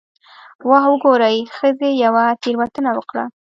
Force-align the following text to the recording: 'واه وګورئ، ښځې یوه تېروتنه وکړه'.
'واه 0.67 0.85
وګورئ، 0.91 1.37
ښځې 1.55 1.89
یوه 2.03 2.25
تېروتنه 2.41 2.91
وکړه'. 2.93 3.25